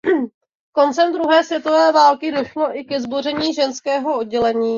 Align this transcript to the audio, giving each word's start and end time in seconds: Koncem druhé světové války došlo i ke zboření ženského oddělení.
Koncem 0.73 1.13
druhé 1.13 1.43
světové 1.43 1.91
války 1.91 2.31
došlo 2.31 2.77
i 2.79 2.83
ke 2.83 3.01
zboření 3.01 3.53
ženského 3.53 4.17
oddělení. 4.17 4.69